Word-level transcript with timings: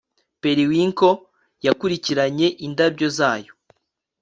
Periwinkle 0.41 1.21
yakurikiranye 1.65 2.47
indabyo 2.65 3.07
zayo 3.17 3.51